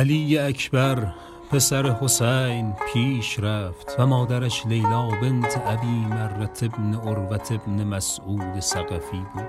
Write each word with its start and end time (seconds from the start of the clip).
علی 0.00 0.38
اکبر 0.38 1.14
پسر 1.50 1.86
حسین 1.90 2.76
پیش 2.92 3.38
رفت 3.38 3.96
و 3.98 4.06
مادرش 4.06 4.66
لیلا 4.66 5.08
بنت 5.08 5.62
ابی 5.66 5.86
مرت 5.86 6.62
ابن 6.62 6.94
عروت 6.94 7.52
ابن 7.52 7.84
مسعود 7.84 8.60
سقفی 8.60 9.24
بود 9.34 9.48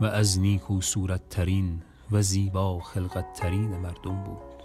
و 0.00 0.04
از 0.04 0.40
نیکو 0.40 0.80
صورت 0.80 1.28
ترین 1.28 1.82
و 2.12 2.22
زیبا 2.22 2.80
خلقت 2.80 3.32
ترین 3.32 3.76
مردم 3.76 4.24
بود. 4.24 4.62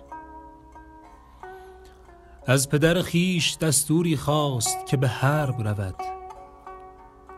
از 2.46 2.70
پدر 2.70 3.02
خیش 3.02 3.58
دستوری 3.58 4.18
خواست 4.18 4.86
که 4.88 4.98
به 4.98 5.08
حرب 5.08 5.68
رود. 5.68 5.96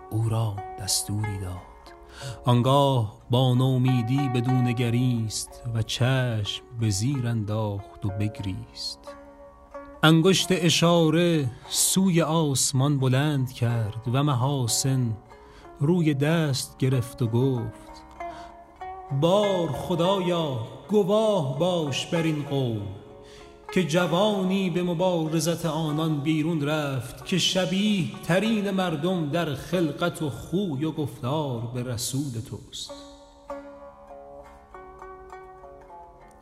او 0.09 0.29
را 0.29 0.55
دستوری 0.79 1.39
داد. 1.39 1.68
آنگاه 2.45 3.17
با 3.29 3.53
نومیدی 3.53 4.29
بدون 4.35 4.71
گریست 4.71 5.63
و 5.75 5.81
چشم 5.81 6.63
به 6.79 6.89
زیر 6.89 7.27
انداخت 7.27 8.05
و 8.05 8.09
بگریست. 8.09 8.99
انگشت 10.03 10.47
اشاره 10.51 11.51
سوی 11.69 12.21
آسمان 12.21 12.99
بلند 12.99 13.51
کرد 13.51 14.01
و 14.13 14.23
محاسن 14.23 15.17
روی 15.79 16.13
دست 16.13 16.77
گرفت 16.77 17.21
و 17.21 17.27
گفت 17.27 17.89
بار 19.21 19.67
خدایا 19.67 20.59
گواه 20.89 21.59
باش 21.59 22.05
بر 22.05 22.23
این 22.23 22.43
قوم. 22.43 22.81
که 23.73 23.83
جوانی 23.83 24.69
به 24.69 24.83
مبارزت 24.83 25.65
آنان 25.65 26.19
بیرون 26.19 26.61
رفت 26.61 27.25
که 27.25 27.37
شبیه 27.37 28.07
ترین 28.23 28.71
مردم 28.71 29.29
در 29.29 29.55
خلقت 29.55 30.21
و 30.21 30.29
خوی 30.29 30.85
و 30.85 30.91
گفتار 30.91 31.61
به 31.73 31.83
رسول 31.83 32.41
توست. 32.49 32.91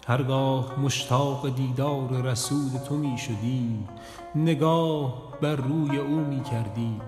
هرگاه 0.08 0.80
مشتاق 0.80 1.56
دیدار 1.56 2.22
رسول 2.22 2.70
تو 2.90 2.96
می 2.96 3.18
شدیم 3.18 3.90
نگاه 4.36 5.24
بر 5.42 5.56
روی 5.56 5.98
او 5.98 6.16
می 6.16 6.44
کردیم 6.44 7.02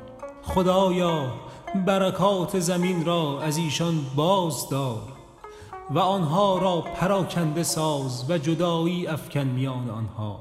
خدایا 0.44 1.31
برکات 1.85 2.59
زمین 2.59 3.06
را 3.06 3.41
از 3.41 3.58
ایشان 3.58 4.06
بازدار 4.16 5.19
و 5.91 6.00
آنها 6.00 6.57
را 6.57 6.81
پراکنده 6.81 7.63
ساز 7.63 8.29
و 8.29 8.38
جدایی 8.38 9.07
افکن 9.07 9.44
میان 9.44 9.89
آنها. 9.89 10.39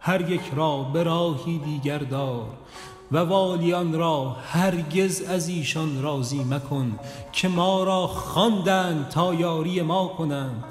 هر 0.00 0.30
یک 0.30 0.52
را 0.54 0.82
به 0.82 1.02
راهی 1.02 1.58
دیگر 1.58 1.98
دار 1.98 2.46
و 3.12 3.18
والیان 3.18 3.98
را 3.98 4.30
هرگز 4.30 5.22
از 5.22 5.48
ایشان 5.48 6.02
راضی 6.02 6.44
مکن 6.44 6.98
که 7.32 7.48
ما 7.48 7.84
را 7.84 8.06
خواندند 8.06 9.08
تا 9.08 9.34
یاری 9.34 9.82
ما 9.82 10.08
کنند. 10.08 10.64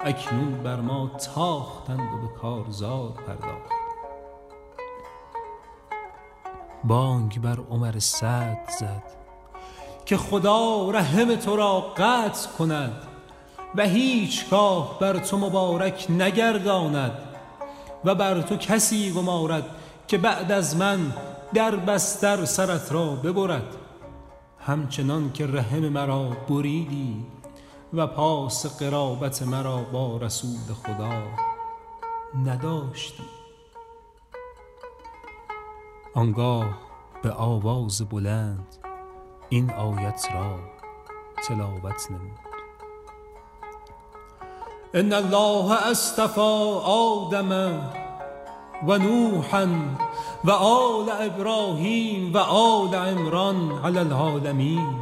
اکنون 0.00 0.62
بر 0.62 0.80
ما 0.80 1.10
تاختند 1.34 2.00
و 2.14 2.26
به 2.26 2.34
کارزار 2.40 3.10
پرداخت. 3.26 3.70
بانگ 6.84 7.40
بر 7.40 7.60
عمر 7.70 7.98
سعد 7.98 8.70
زد. 8.78 9.23
که 10.06 10.16
خدا 10.16 10.90
رحم 10.90 11.36
تو 11.36 11.56
را 11.56 11.80
قطع 11.80 12.48
کند 12.58 13.02
و 13.74 13.82
هیچگاه 13.82 14.98
بر 14.98 15.18
تو 15.18 15.38
مبارک 15.38 16.06
نگرداند 16.10 17.18
و 18.04 18.14
بر 18.14 18.42
تو 18.42 18.56
کسی 18.56 19.12
گمارد 19.12 19.64
که 20.08 20.18
بعد 20.18 20.52
از 20.52 20.76
من 20.76 21.12
در 21.54 21.76
بستر 21.76 22.44
سرت 22.44 22.92
را 22.92 23.06
ببرد. 23.10 23.76
همچنان 24.58 25.32
که 25.32 25.46
رحم 25.46 25.88
مرا 25.88 26.28
بریدی 26.48 27.26
و 27.92 28.06
پاس 28.06 28.78
قرابت 28.82 29.42
مرا 29.42 29.76
با 29.76 30.16
رسول 30.16 30.74
خدا 30.84 31.22
نداشتی. 32.44 33.22
آنگاه 36.14 36.78
به 37.22 37.32
آواز 37.32 38.02
بلند 38.02 38.76
این 39.48 39.70
آیت 39.70 40.28
را 40.34 40.58
تلاوت 41.48 42.10
نمود. 42.10 42.38
ان 44.94 45.12
الله 45.12 45.90
اصطفى 45.90 46.80
آدم 46.84 47.52
و 48.86 48.98
نوحا 48.98 49.66
و 50.44 50.50
آل 50.50 51.10
ابراهیم 51.10 52.34
و 52.34 52.38
آل 52.38 52.94
عمران 52.94 53.84
علی 53.84 53.98
العالمین. 53.98 54.96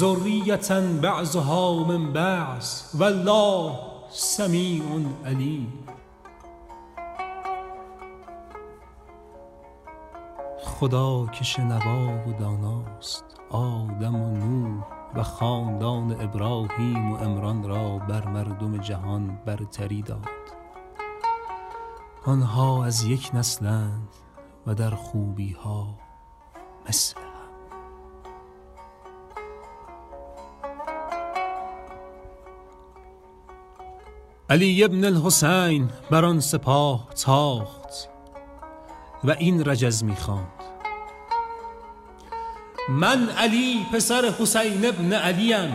ذریة 0.00 0.80
بعضها 1.02 1.74
من 1.74 2.12
بعض 2.12 2.82
والله 2.98 3.72
سمیع 4.10 4.82
علیم. 5.26 5.91
خدا 10.82 11.26
که 11.26 11.44
شنوا 11.44 12.28
و 12.28 12.32
داناست 12.32 13.24
آدم 13.50 14.14
و 14.14 14.30
نوح 14.36 14.84
و 15.14 15.22
خاندان 15.22 16.20
ابراهیم 16.20 17.12
و 17.12 17.16
عمران 17.16 17.62
را 17.68 17.98
بر 17.98 18.28
مردم 18.28 18.76
جهان 18.76 19.38
برتری 19.46 20.02
داد. 20.02 20.28
آنها 22.24 22.84
از 22.84 23.04
یک 23.04 23.30
نسلند 23.34 24.08
و 24.66 24.74
در 24.74 24.90
خوبی 24.90 25.52
ها 25.52 25.88
مثل 26.88 27.16
علی 34.50 34.84
ابن 34.84 35.04
الحسین 35.04 35.90
بر 36.10 36.24
آن 36.24 36.40
سپاه 36.40 37.08
تاخت 37.24 38.08
و 39.24 39.30
این 39.30 39.64
رجز 39.64 40.04
می 40.04 40.16
خواند 40.16 40.61
من 42.88 43.28
علی 43.28 43.86
پسر 43.92 44.32
حسین 44.38 44.86
ابن 44.86 45.12
علیم 45.12 45.74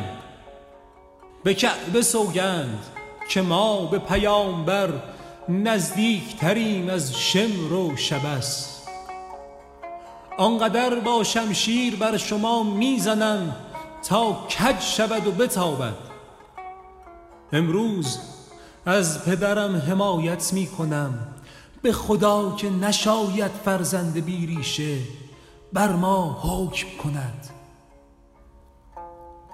به 1.44 1.54
کعبه 1.54 2.02
سوگند 2.02 2.80
که 3.30 3.42
ما 3.42 3.86
به 3.86 4.00
پیامبر 4.00 4.90
نزدیک 5.50 6.38
تریم 6.38 6.90
از 6.90 7.16
شمر 7.16 7.74
و 7.74 7.96
شبس. 7.96 8.82
آنقدر 10.38 11.00
با 11.00 11.24
شمشیر 11.24 11.96
بر 11.96 12.18
شما 12.18 12.64
می‌زنم 12.64 13.56
تا 14.10 14.34
کج 14.34 14.82
شود 14.82 15.28
و 15.28 15.32
بتابد. 15.32 15.96
امروز 17.54 18.20
از 18.86 19.26
پدرم 19.26 19.76
حمایت 19.76 20.54
می 20.54 20.68
کنم 20.68 21.20
به 21.82 21.92
خدا 21.92 22.56
که 22.56 22.70
نشاید 22.70 23.52
فرزند 23.66 24.26
بیریشه 24.26 24.98
بر 25.74 25.96
ما 25.96 26.38
حکم 26.42 26.88
کند. 27.04 27.50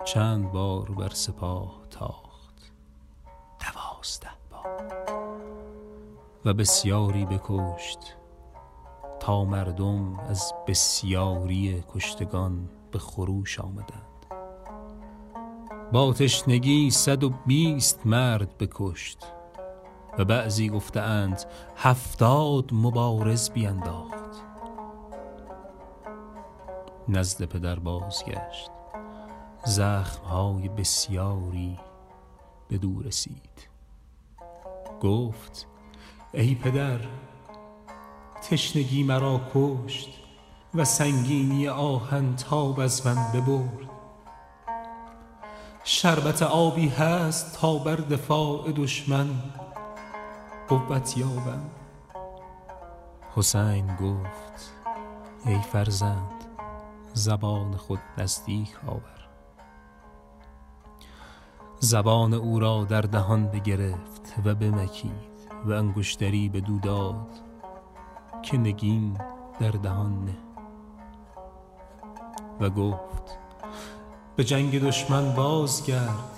چند 0.05 0.51
بار 0.51 0.91
بر 0.91 1.09
سپاه 1.09 1.75
تاخت. 1.89 2.71
دوازده 3.59 4.29
بار. 4.51 4.91
و 6.45 6.53
بسیاری 6.53 7.25
بکشت 7.25 8.15
تا 9.19 9.45
مردم 9.45 10.19
از 10.19 10.53
بسیاری 10.67 11.83
کشتگان 11.93 12.69
به 12.91 12.99
خروش 12.99 13.59
آمدند. 13.59 14.25
با 15.91 16.13
تشنگی 16.13 16.91
صد 16.91 17.23
و 17.23 17.29
بیست 17.45 18.07
مرد 18.07 18.57
بکشت 18.57 19.17
و 20.17 20.25
بعضی 20.25 20.69
گفتند 20.69 21.43
هفتاد 21.75 22.69
مبارز 22.73 23.49
بینداخت. 23.49 24.22
نزد 27.09 27.45
پدر 27.45 27.79
بازگشت. 27.79 28.71
زخمهای 29.65 30.69
بسیاری 30.69 31.79
به 32.67 32.77
دور 32.77 33.05
رسید. 33.05 33.67
گفت 35.01 35.67
ای 36.33 36.55
پدر 36.55 36.99
تشنگی 38.49 39.03
مرا 39.03 39.41
کشت 39.53 40.09
و 40.75 40.85
سنگینی 40.85 41.67
آهن 41.67 42.35
تاب 42.35 42.79
از 42.79 43.07
من 43.07 43.31
ببرد. 43.33 43.89
شربت 45.83 46.41
آبی 46.41 46.89
هست 46.89 47.59
تا 47.59 47.77
بر 47.77 47.95
دفاع 47.95 48.71
دشمن 48.71 49.29
قوت 50.67 51.17
یابم. 51.17 51.69
حسین 53.35 53.95
گفت 53.95 54.73
ای 55.45 55.61
فرزند 55.61 56.32
زبان 57.13 57.77
خود 57.77 57.99
نزدیک 58.17 58.69
آور. 58.87 59.27
زبان 61.79 62.33
او 62.33 62.59
را 62.59 62.83
در 62.83 63.01
دهان 63.01 63.47
بگرفت 63.47 64.33
و 64.45 64.55
بمکید 64.55 65.33
و 65.65 65.71
انگشتری 65.71 66.49
به 66.49 66.61
داد 66.83 67.27
که 68.41 68.57
نگین 68.57 69.17
در 69.59 69.71
دهان 69.71 70.25
نه. 70.25 70.37
و 72.59 72.69
گفت 72.69 73.37
به 74.35 74.43
جنگ 74.43 74.83
دشمن 74.83 75.35
بازگرد 75.35 76.29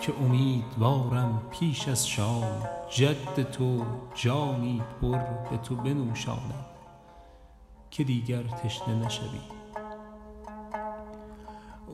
که 0.00 0.12
امیدوارم 0.20 1.42
پیش 1.50 1.88
از 1.88 2.08
شام 2.08 2.62
جد 2.90 3.50
تو 3.50 3.84
جامی 4.14 4.82
پر 5.00 5.18
به 5.50 5.56
تو 5.56 5.76
بنوشاند 5.76 6.66
که 7.90 8.04
دیگر 8.04 8.42
تشنه 8.42 8.94
نشوی. 8.94 9.55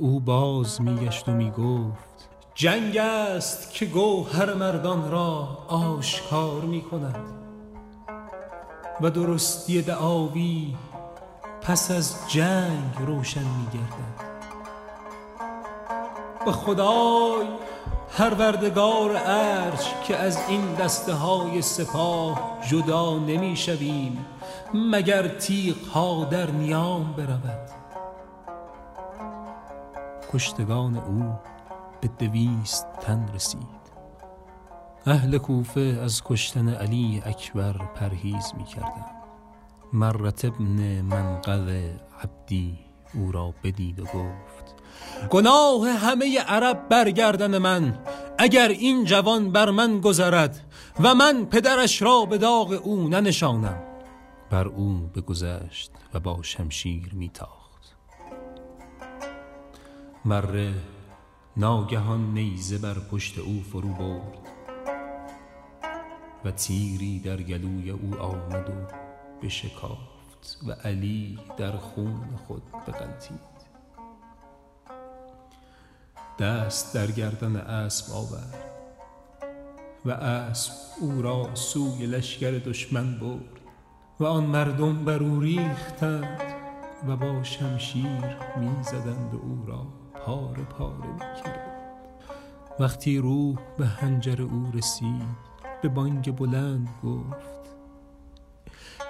او 0.03 0.21
باز 0.21 0.83
میگشت 0.83 1.29
و 1.29 1.33
می‌گفت 1.33 2.29
جنگ 2.55 2.97
است 2.97 3.75
که 3.75 3.87
گوهر 3.87 4.55
مردان 4.55 5.11
را 5.11 5.59
آشکار 5.69 6.61
می 6.61 6.83
کند 6.83 7.17
و 9.01 9.11
درستی 9.11 9.83
دعاوی 9.83 10.75
پس 11.63 11.91
از 11.91 12.17
جنگ 12.29 12.95
روشن 13.07 13.41
می 13.41 13.67
گردد 13.73 14.33
به 16.45 16.53
خدای 16.53 17.47
پروردگار 18.19 19.17
ارج 19.25 19.81
که 20.05 20.17
از 20.17 20.39
این 20.49 20.75
دسته 20.75 21.13
های 21.13 21.63
سپاه 21.63 22.59
جدا 22.71 23.19
نمی 23.19 23.57
شویم 23.57 24.27
مگر 24.75 25.29
تیغ 25.29 25.87
ها 25.87 26.25
در 26.25 26.51
نیام 26.51 27.13
برود؟ 27.13 27.82
کشتگان 30.35 30.97
او 30.97 31.35
به 32.01 32.09
دویست 32.19 32.87
تن 33.01 33.29
رسید. 33.35 33.83
اهل 35.07 35.39
کوفه 35.39 36.01
از 36.03 36.23
کشتن 36.25 36.69
علی 36.69 37.23
اکبر 37.27 37.73
پرهیز 37.73 38.53
می 38.57 38.65
کردن 38.65 39.07
مرت 39.93 40.45
ابن 40.45 41.01
منقذ 41.01 41.69
عبدی 42.23 42.79
او 43.15 43.33
را 43.33 43.55
بدید 43.65 44.01
و 44.01 44.05
گفت 44.05 44.75
گناه 45.31 45.89
همه 45.89 46.41
عرب 46.41 46.89
برگردن 46.89 47.59
من 47.59 47.99
اگر 48.39 48.69
این 48.69 49.05
جوان 49.05 49.53
بر 49.53 49.71
من 49.71 50.01
گذرد 50.01 50.61
و 51.01 51.15
من 51.15 51.45
پدرش 51.45 52.03
را 52.03 52.25
به 52.25 52.39
داغ 52.39 52.81
او 52.85 53.09
ننشانم. 53.09 53.83
بر 54.51 54.69
او 54.69 55.11
بگذشت 55.15 55.91
و 56.15 56.21
با 56.21 56.43
شمشیر 56.43 57.15
میتاخت. 57.15 57.62
مره 60.25 60.75
ناگهان 61.57 62.35
نیزه 62.35 62.79
بر 62.79 62.95
پشت 62.95 63.39
او 63.39 63.63
فرو 63.63 63.89
برد 63.89 64.39
و 66.45 66.51
تیری 66.51 67.21
در 67.21 67.37
گلوی 67.37 67.91
او 67.91 68.15
آمد 68.15 68.69
و 68.69 68.95
بشکافت 69.43 70.59
و 70.67 70.73
علی 70.73 71.39
در 71.57 71.77
خون 71.77 72.39
خود 72.47 72.63
بغلتید. 72.87 73.53
دست 76.39 76.95
در 76.95 77.07
گردن 77.07 77.57
اسب 77.57 78.13
آورد 78.13 78.65
و 80.05 80.11
اسب 80.11 80.73
او 81.01 81.23
را 81.23 81.55
سوی 81.55 82.07
لشکر 82.07 82.51
دشمن 82.51 83.19
برد 83.19 83.61
و 84.21 84.25
آن 84.25 84.45
مردم 84.45 85.05
بر 85.05 85.23
او 85.23 85.41
ریختند 85.41 86.43
و 87.09 87.17
با 87.17 87.43
شمشیر 87.43 88.37
می‌زدند 88.61 89.35
او 89.35 89.65
را 89.67 90.02
پاره 90.27 90.63
پاره 90.65 91.13
می‌کرد 91.13 91.73
وقتی 92.81 93.19
روح 93.19 93.57
به 93.79 93.87
هنجر 93.87 94.43
او 94.43 94.71
رسید 94.75 95.53
به 95.83 95.89
بانگ 95.89 96.37
بلند 96.37 96.89
گفت 97.05 97.53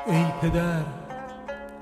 ای 0.06 0.24
پدر 0.40 0.84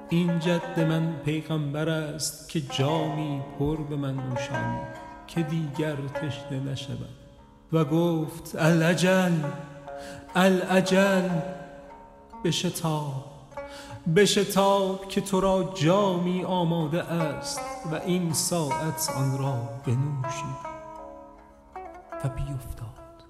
این 0.09 0.39
جد 0.39 0.81
من 0.81 1.17
پیغمبر 1.25 1.89
است 1.89 2.49
که 2.49 2.61
جامی 2.61 3.43
پر 3.59 3.77
به 3.77 3.97
من 3.97 4.15
نوشانی 4.15 4.81
که 5.27 5.43
دیگر 5.43 5.97
تشنه 5.97 6.61
نشود. 6.61 7.21
و 7.73 7.85
گفت 7.85 8.57
العجل 8.57 9.33
العجل 10.35 11.29
بشتاب 12.45 13.30
بشتاب 14.17 15.09
که 15.09 15.21
تو 15.21 15.41
را 15.41 15.73
جامی 15.75 16.45
آماده 16.45 17.03
است 17.03 17.61
و 17.93 17.95
این 17.95 18.33
ساعت 18.33 19.11
آن 19.17 19.39
را 19.39 19.69
بنوشی. 19.87 20.71
و 22.25 22.29
بیفتاد. 22.29 23.25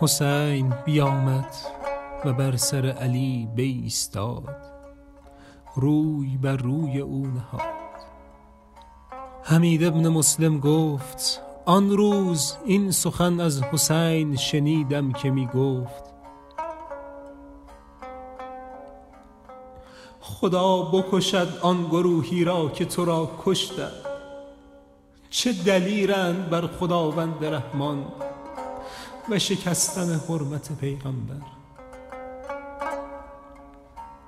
حسین 0.00 0.74
بیامد 0.84 1.54
و 2.24 2.32
بر 2.32 2.56
سر 2.56 2.86
علی 2.86 3.48
بیستاد. 3.54 4.56
روی 5.76 6.36
بر 6.36 6.56
روی 6.56 7.00
او 7.00 7.26
نهاد. 7.26 7.60
حمید 9.42 9.84
ابن 9.84 10.08
مسلم 10.08 10.60
گفت 10.60 11.40
آن 11.64 11.90
روز 11.90 12.56
این 12.64 12.90
سخن 12.90 13.40
از 13.40 13.62
حسین 13.62 14.36
شنیدم 14.36 15.12
که 15.12 15.30
می 15.30 15.46
گفت 15.46 16.13
خدا 20.26 20.82
بکشد 20.82 21.48
آن 21.62 21.84
گروهی 21.86 22.44
را 22.44 22.68
که 22.68 22.84
تو 22.84 23.04
را 23.04 23.30
کشتند 23.44 23.92
چه 25.30 25.52
دلیرند 25.52 26.50
بر 26.50 26.66
خداوند 26.66 27.44
رحمان 27.44 28.04
و 29.30 29.38
شکستن 29.38 30.20
حرمت 30.28 30.78
پیغمبر. 30.80 31.42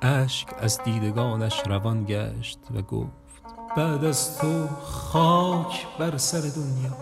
اشک 0.03 0.49
از 0.59 0.81
دیدگانش 0.85 1.63
روان 1.67 2.05
گشت 2.09 2.59
و 2.75 2.83
گفت 2.83 3.11
بعد 3.77 4.05
از 4.05 4.39
تو 4.39 4.67
خاک 4.83 5.87
بر 5.99 6.17
سر 6.17 6.41
دنیا. 6.41 6.97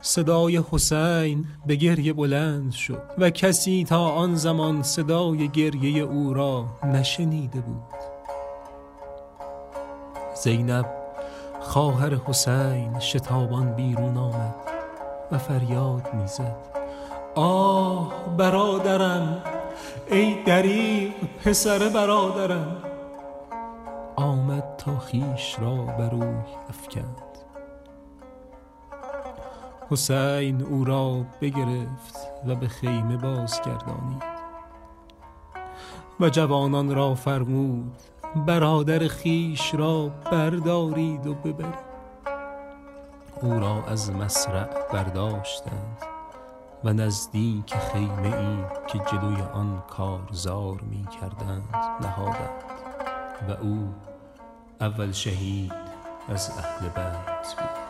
صدای 0.00 0.62
حسین 0.70 1.46
به 1.66 1.76
گریه 1.76 2.12
بلند 2.12 2.72
شد 2.72 3.02
و 3.18 3.30
کسی 3.30 3.84
تا 3.84 4.08
آن 4.08 4.34
زمان 4.34 4.82
صدای 4.82 5.48
گریه 5.48 6.02
او 6.02 6.34
را 6.34 6.66
نشنیده 6.84 7.60
بود. 7.60 8.07
زینب 10.42 10.86
خواهر 11.60 12.14
حسین 12.14 12.98
شتابان 12.98 13.72
بیرون 13.72 14.16
آمد 14.16 14.54
و 15.32 15.38
فریاد 15.38 16.14
می‌زد. 16.14 16.56
آه 17.34 18.12
برادرم 18.36 19.42
ای 20.10 20.42
دریغ 20.44 21.12
پسر 21.44 21.88
برادرم. 21.88 22.76
آمد 24.16 24.64
تا 24.78 24.98
خیش 24.98 25.56
را 25.58 25.74
بر 25.74 26.10
روی 26.10 26.36
افکند. 26.68 27.22
حسین 29.90 30.62
او 30.62 30.84
را 30.84 31.24
بگرفت 31.40 32.16
و 32.46 32.54
به 32.54 32.68
خیمه 32.68 33.16
بازگردانید 33.16 34.38
و 36.20 36.28
جوانان 36.28 36.94
را 36.94 37.14
فرمود 37.14 37.92
برادر 38.36 39.08
خیش 39.08 39.74
را 39.74 40.08
بردارید 40.08 41.26
و 41.26 41.34
ببرید. 41.34 41.88
او 43.42 43.60
را 43.60 43.84
از 43.84 44.12
مسرع 44.12 44.68
برداشتند 44.92 45.96
و 46.84 46.92
نزدیک 46.92 47.74
خیمه 47.74 48.36
ای 48.36 48.56
که 48.86 48.98
جلوی 48.98 49.42
آن 49.42 49.82
کارزار 49.90 50.80
می 50.80 51.06
کردند 51.20 51.74
نهادند 52.00 52.64
و 53.48 53.52
او 53.62 53.94
اول 54.80 55.12
شهید 55.12 55.72
از 56.28 56.50
اهل 56.58 56.88
بیت 56.88 57.54
بود. 57.58 57.87